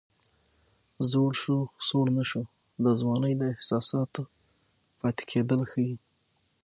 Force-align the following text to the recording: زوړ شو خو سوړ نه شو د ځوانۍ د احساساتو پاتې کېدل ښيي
زوړ 1.09 1.31
شو 1.41 1.57
خو 1.69 1.77
سوړ 1.87 2.05
نه 2.17 2.23
شو 2.29 2.43
د 2.83 2.85
ځوانۍ 2.99 3.33
د 3.37 3.41
احساساتو 3.53 4.21
پاتې 4.99 5.23
کېدل 5.31 5.61
ښيي 5.71 5.95